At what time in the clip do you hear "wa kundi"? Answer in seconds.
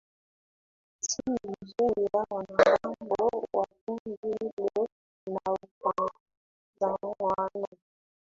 3.53-4.17